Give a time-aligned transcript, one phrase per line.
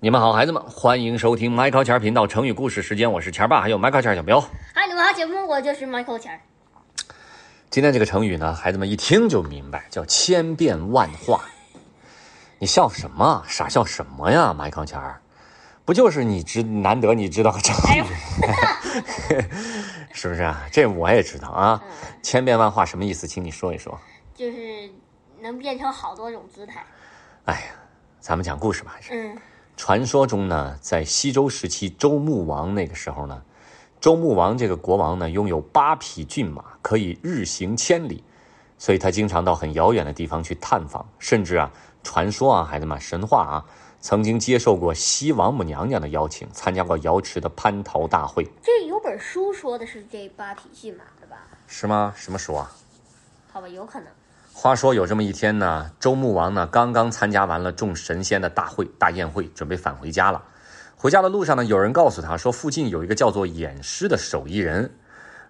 [0.00, 4.40] 你们好，孩子们，欢迎收听麦考钱频道成语故事时间，我是钱爸，还有麦考钱小彪。
[4.72, 6.40] 嗨，你们好，节目我就是 Michael 钱儿。
[7.68, 11.40] 今天这个成语呢，孩子们一听就明白，叫千变万化。
[12.60, 13.42] 你笑什么？
[13.48, 14.54] 傻笑什么呀？
[14.54, 15.20] 麦考钱儿，
[15.84, 18.04] 不就是你知难得你知道个成语，
[20.14, 20.62] 是不是啊？
[20.70, 21.82] 这我也知道啊。
[22.22, 23.26] 千变万化什么意思？
[23.26, 23.98] 请你说一说。
[24.32, 24.88] 就是
[25.40, 26.86] 能变成好多种姿态。
[27.46, 27.66] 哎呀，
[28.20, 29.10] 咱们讲故事吧，还是。
[29.12, 29.36] 嗯
[29.78, 33.40] 传说中呢，在西周时期，周穆王那个时候呢，
[34.00, 38.24] 周穆王这个国王呢，拥有八匹骏马，可以日行千里，
[38.76, 41.70] 所以他经常到很遥远的地方去探访，甚至啊，
[42.02, 43.64] 传说啊，孩子们，神话啊，
[44.00, 51.36] 曾经接受过西王母娘娘的邀请，参加过瑶池的蟠桃大会，这有本书说的是这八匹骏马的吧？
[51.68, 52.12] 是吗？
[52.16, 52.68] 什么书啊？
[53.52, 54.08] 好吧，有可能。
[54.60, 60.42] 话说有这么一天呢，周穆王呢刚刚参加完了众神仙的大会大宴会，准备返回家了。
[60.96, 64.90] 回家的路上呢，有人告诉他说，附近有一个叫做偃师的手艺人，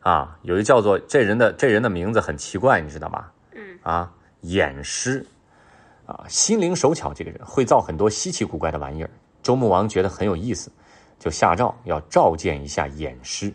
[0.01, 3.33] 啊，有一个叫做这人的这人的名字很奇怪，你知道吧？
[3.55, 5.25] 嗯啊，偃师，
[6.05, 9.09] 啊，心灵手巧，这个人会造很多稀奇古怪的玩意儿。
[9.43, 10.71] 周穆王觉得很有意思，
[11.19, 13.51] 就下诏要召见一下偃师。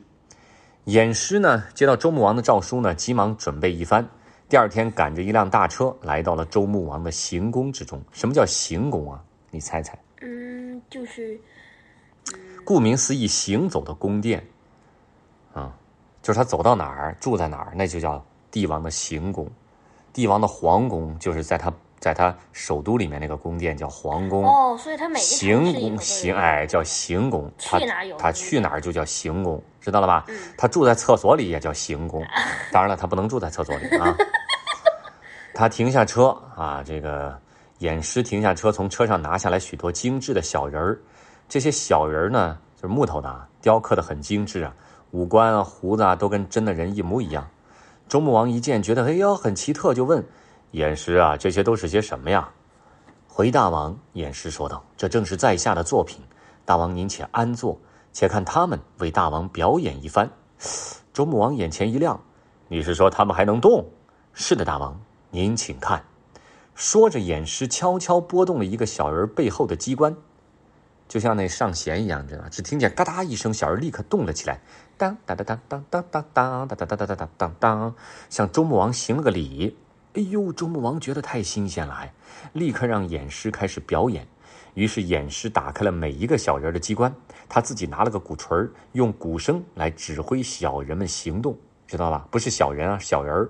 [0.88, 4.10] 偃师呢，接到周穆王的诏书呢，急忙准备一番。
[4.54, 8.00] 第二天，赶着一辆大车来到了周穆王的行宫之中。
[8.12, 9.20] 什么叫行宫啊？
[9.50, 9.98] 你猜猜？
[10.22, 11.42] 嗯，就是
[12.64, 14.46] 顾名思义，行走的宫殿，
[15.56, 15.74] 啊，
[16.22, 19.50] 就是他走到哪儿，住在哪儿，那就叫帝王的行宫。
[20.14, 24.46] 帝王的皇宫就是在他在他首都里面那个宫殿叫皇宫。
[24.46, 30.26] 哦，所以他每行宫行哎叫行宫，他去哪儿有他去哪儿就叫行宫，知道了吧？
[30.28, 32.24] 嗯他住在厕所里也叫行宫，
[32.72, 34.16] 当然了，他不能住在厕所里啊。
[35.54, 37.38] 他停下车啊，这个
[37.80, 41.00] 偃师停下车，从车上拿下来许多精致的小人儿。
[41.48, 44.74] 这些小人儿呢，就是木头的，雕刻的很精致啊，
[45.12, 47.48] 五官啊、胡子啊都跟真的人一模一样。
[48.10, 50.24] 周穆王一见，觉得哎呦很奇特，就问
[50.72, 52.50] 偃师啊，这些都是些什么呀？
[53.28, 56.22] 回大王，偃师说道：“这正是在下的作品，
[56.66, 57.80] 大王您且安坐，
[58.12, 60.30] 且看他们为大王表演一番。”
[61.14, 62.20] 周穆王眼前一亮
[62.70, 63.84] ：“你是说他们还能动
[64.34, 65.00] ？”“是的，大王，
[65.34, 66.06] 您请看。”
[66.76, 70.16] 说着，偃师悄悄拨动了一个小人背后的机关，
[71.08, 72.50] 就像那上弦一样，知道吗？
[72.50, 74.62] 只听见嘎哒一声，小人立刻动了起来，
[74.98, 77.96] 当当当当当当当当当当当当当当当，
[78.30, 79.76] 向周穆王行了个礼。
[80.14, 82.14] 哎呦，周穆王觉得太新鲜了，哎，
[82.54, 84.28] 立刻让偃师开始表演。
[84.76, 87.14] 于是偃师打开了每一个小人的机关，
[87.48, 91.56] 他自己拿了个鼓槌，用鼓声来指挥小人们行动，
[91.86, 92.28] 知道吧？
[92.32, 93.50] 不是小人啊，小人儿。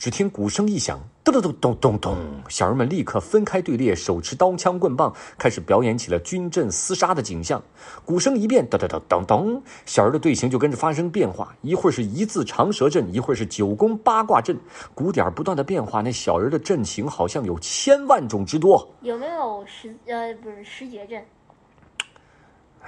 [0.00, 2.16] 嗯，只听鼓声一响，咚咚咚咚咚咚，
[2.48, 7.62] 小人们立刻分开队列，手持刀枪棍棒，开始表演起了军阵厮杀的景象。
[8.02, 14.58] 鼓声一变，咚咚咚咚咚，小人的队形就跟着发生变化，一会儿是一字长蛇阵，一会儿是九宫八卦阵，
[14.94, 18.88] 鼓点不断的变化，那小人的阵型好像有千万种之多。
[19.02, 21.22] 有没有十呃不是十节阵？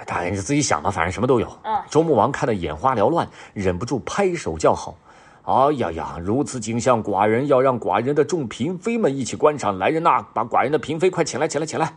[0.07, 1.47] 大人你自己想吧，反正什么都有。
[1.61, 4.97] 啊周穆王看得眼花缭乱，忍不住拍手叫好。
[5.43, 6.17] 哎呀呀！
[6.23, 9.77] 如此景象，寡人要让寡人的众嫔妃们一起观赏。
[9.77, 11.93] 来人呐，把寡人的嫔妃快请来，请来，请来！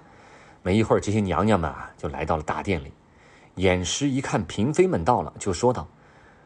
[0.62, 2.92] 没一会儿，这些娘娘们啊就来到了大殿里。
[3.54, 5.86] 偃师一看嫔妃们到了，就说道：“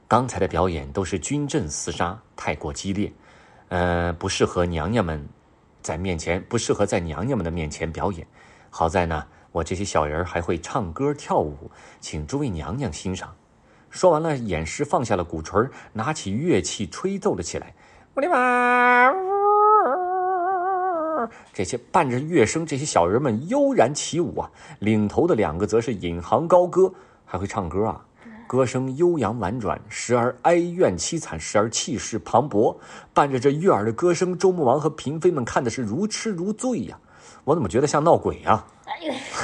[0.06, 3.10] 刚才的表演都是军阵厮杀，太过激烈，
[3.68, 5.26] 呃，不适合娘娘们
[5.80, 8.26] 在面前，不适合在娘娘们的面前表演。
[8.68, 13.34] 好在呢，我这些小人还会唱歌跳舞，请诸位娘娘欣赏。”
[13.90, 17.74] 说完了，偃师放下了鼓槌，拿起乐器吹奏了起来。
[18.14, 19.12] 我的妈！
[21.52, 24.50] 这些伴着乐声，这些小人们悠然起舞啊。
[24.78, 26.92] 领头的两个则是引吭高歌，
[27.26, 28.00] 还会唱歌啊。
[28.46, 32.74] 歌声悠扬婉转，时而哀怨凄惨，时而气势磅礴。
[33.12, 36.98] 伴着这悦耳的歌声，周穆王和嫔妃们看的是如痴如醉呀、
[37.44, 38.64] 我怎么觉得像闹鬼呀、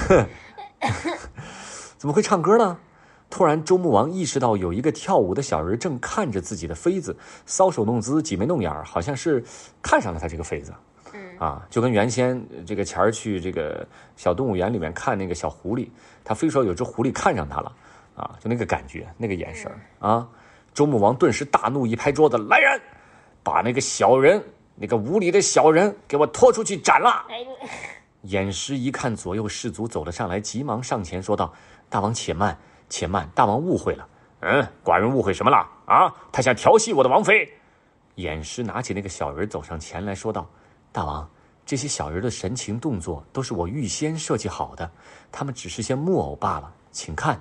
[1.98, 2.78] 怎么会唱歌呢？
[3.28, 9.44] 突然，周穆王意识到有一个跳舞的小人正看着自己的妃子，搔首弄姿、挤眉弄眼儿，好像是
[9.82, 10.72] 看上了他这个妃子。
[11.12, 13.86] 嗯啊，就跟原先呃这个钱儿去这个
[14.16, 15.88] 小动物园里面看那个小狐狸，
[16.24, 17.72] 他非说有只狐狸看上他了，
[18.14, 20.26] 啊，就那个感觉，那个眼神儿啊。
[20.72, 22.80] 周穆王顿时大怒，一拍桌子：“来人，
[23.42, 24.42] 把那个小人，
[24.74, 27.24] 那个无礼的小人，给我拖出去斩了！”
[28.26, 31.52] 偃师一看左右士卒走了上来，急忙上前说道
[31.88, 32.58] ：“大王且慢，
[32.88, 34.08] 且慢，大王误会了。
[34.40, 35.56] 嗯，寡人误会什么了？
[35.86, 37.48] 啊，他想调戏我的王妃。”
[38.16, 40.48] 偃师拿起那个小人走上前来说道
[40.92, 41.28] ：“大王，
[41.64, 44.90] 这些小人的神情动作都是我预先设计好的，
[45.30, 46.72] 他们只是些木偶罢了。
[46.90, 47.40] 请看。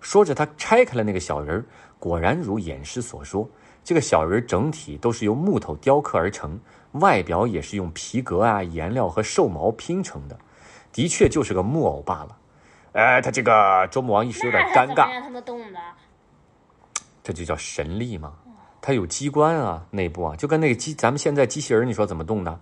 [0.00, 1.64] 说着，他拆开了那个小人，
[1.98, 3.48] 果然如偃师所说，
[3.82, 6.58] 这个小人整体都是由木头雕刻而成，
[6.92, 10.38] 外表也是用皮革啊、颜料和兽毛拼成的，
[10.92, 12.36] 的确就是个木偶罢了。
[12.94, 15.80] 哎，他这个周穆王一时有点尴尬，让他们动的？
[17.24, 18.34] 这就叫神力嘛，
[18.80, 22.60] 它有机关啊，内部啊，就跟那个机，咱们现在机器人，你说怎么动的？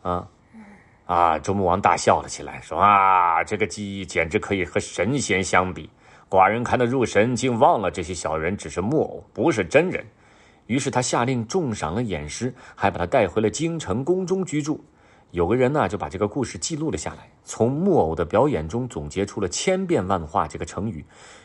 [0.00, 0.26] 啊
[1.04, 1.38] 啊！
[1.38, 5.90] 周穆王大笑了起来，说啊，这个机简直可以和神仙相比。
[6.30, 10.02] 寡人看得入神，竟忘了这些小人只是木偶，不是真人。
[10.66, 14.82] 于是他下令重赏了偃师，还把他带回了京城宫中居住。
[15.32, 21.02] 有个人呢，就把这个故事记录了下来，从木偶的表演中总结出了“千变万化”这个成语，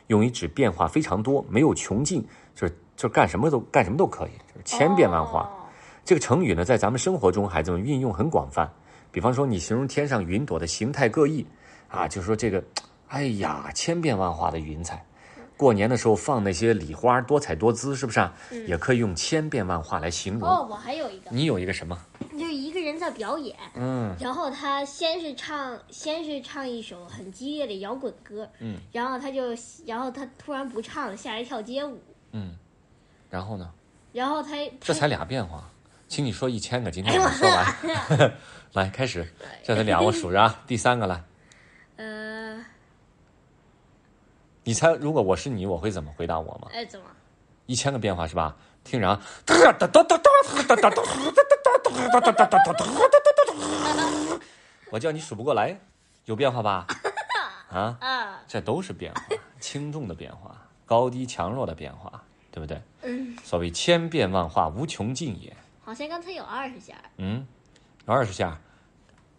[0.07, 5.49] 用于指变化非常多，没有穷尽，就是就是干什么都干什么都可以，就是千变万化。
[6.03, 8.69] 这个成语呢，在咱们生活中孩子们运用很广泛。
[9.09, 11.47] 比方说，你形容天上云朵的形态各异，
[11.87, 12.61] 啊，就说这个。
[13.07, 15.05] 哎呀，千变万化的云彩，
[15.55, 18.33] 过年的时候放那些礼花，多彩多姿，是不是啊？
[18.67, 20.49] 也可以用千变万化来形容。
[20.49, 21.31] 哦，我还有一个。
[21.31, 21.97] 你有一个什么？
[22.57, 29.55] 就一个人在表演，嗯，然后他先是唱，先是唱一首很激烈的摇滚歌，嗯，然后他就，
[29.85, 32.01] 然后他突然不唱了，下来跳街舞，
[32.31, 32.57] 嗯，
[33.29, 33.71] 然后呢？
[34.11, 35.69] 然后他这才俩变化，
[36.07, 38.33] 请你说一千个，今天我们说完，
[38.73, 39.27] 来开始，
[39.63, 41.23] 这才俩，我数着啊，第三个来。
[44.63, 46.67] 你猜，如果我是你，我会怎么回答我吗？
[46.73, 47.05] 哎，怎么？
[47.67, 48.55] 一千个变化是吧？
[48.83, 49.21] 听着啊！
[54.91, 55.77] 我叫你数不过来，
[56.25, 56.85] 有变化吧？
[57.71, 57.97] 啊？
[57.99, 58.39] 啊！
[58.47, 59.21] 这都是变化，
[59.59, 60.55] 轻重的变化，
[60.85, 62.81] 高低强弱的变化，对不对？
[63.03, 63.35] 嗯。
[63.43, 65.55] 所谓千变万化，无穷尽也。
[65.83, 66.93] 好像刚才有二十下。
[67.17, 67.45] 嗯，
[68.05, 68.57] 有二十下。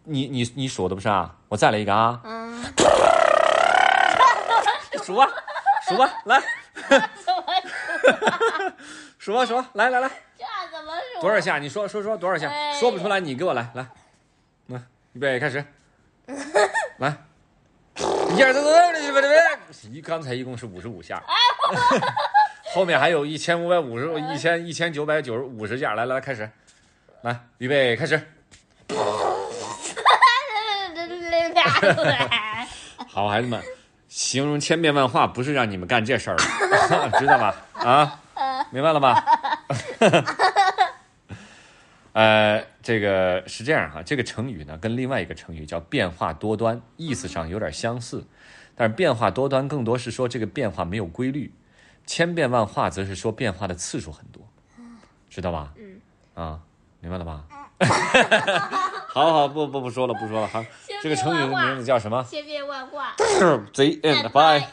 [0.04, 1.34] 你你你数的不是啊？
[1.48, 2.20] 我再来一个啊。
[2.24, 2.64] 嗯。
[5.04, 5.26] 数吧，
[5.88, 6.42] 数吧，来。
[6.88, 7.42] 怎么
[9.18, 9.18] 数？
[9.18, 10.10] 数吧，数吧，来来来。
[11.20, 11.58] 多少下？
[11.58, 12.50] 你说说说多少下？
[12.78, 13.86] 说不出来，你给我来来。
[14.66, 14.80] 来，
[15.12, 15.64] 预备开始。
[16.98, 17.14] 来。
[18.36, 19.28] 一二三四五六七八九
[19.72, 19.88] 十。
[19.88, 21.22] 一刚才一共是五十五下。
[22.74, 25.94] 后面还有一千五百五十，一千一千九百九十五十下。
[25.94, 26.48] 来来来，开始。
[27.22, 28.20] 来，预备开始。
[33.08, 33.60] 好，孩子们。
[34.08, 37.54] 形容千变万化不是让你们干这事儿的，知道吧？
[37.74, 38.20] 啊，
[38.70, 39.22] 明白了吧？
[42.12, 48.24] 呃，这个是这样哈，这个成语呢跟另外一个成语叫变化多端，意思上有点相似，
[48.74, 51.52] 但是变化多端更多是说这个变化没有规律，
[52.06, 54.42] 千变万化则是说变化的次数很多，
[55.28, 55.72] 知道吧？
[55.76, 56.00] 嗯，
[56.34, 56.60] 啊，
[57.00, 57.44] 明白了吧？
[59.08, 60.64] 好好，不不不说了，不说了，好。
[61.00, 62.24] 这个成语的名字叫什么？
[62.24, 63.14] 千变万化。
[63.72, 64.28] The end.
[64.30, 64.68] Bye.